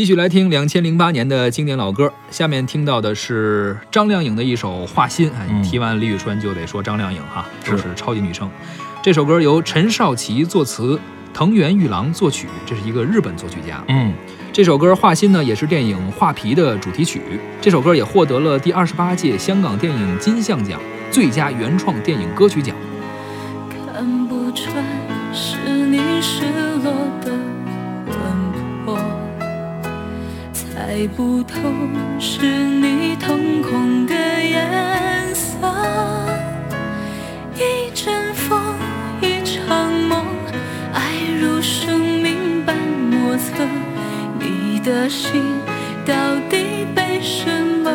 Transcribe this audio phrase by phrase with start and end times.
[0.00, 5.28] 继续来听两千零八年的经典老歌，下面听到的是张靓颖的一首《画心》。
[5.34, 8.50] 哎，嗯提完李宇春就得说张靓颖哈，就是超级女声。
[9.02, 10.98] 这首歌由陈少琪作词，
[11.34, 13.84] 藤原玉郎作曲，这是一个日本作曲家。
[13.88, 14.14] 嗯，
[14.54, 17.20] 这首歌《画心》呢，也是电影《画皮》的主题曲。
[17.60, 20.80] 这首歌也获得了第二十八届香港电影金像奖
[21.10, 22.74] 最佳原创电影歌曲奖。
[23.68, 24.82] 看不穿
[25.34, 26.46] 是你失
[26.82, 26.90] 落
[27.22, 27.32] 的
[28.06, 28.16] 魂
[28.86, 28.98] 魄，
[30.90, 31.56] 猜不透
[32.18, 35.56] 是你瞳孔的颜色。
[37.54, 38.60] 一阵风，
[39.22, 40.26] 一场梦，
[40.92, 41.00] 爱
[41.40, 43.64] 如生命般莫测。
[44.40, 45.40] 你的心
[46.04, 46.12] 到
[46.50, 47.48] 底被什
[47.84, 47.92] 么